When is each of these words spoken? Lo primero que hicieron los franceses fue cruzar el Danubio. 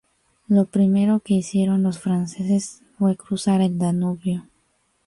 Lo 0.47 0.65
primero 0.65 1.19
que 1.19 1.35
hicieron 1.35 1.83
los 1.83 1.99
franceses 1.99 2.81
fue 2.97 3.15
cruzar 3.17 3.61
el 3.61 3.77
Danubio. 3.77 4.47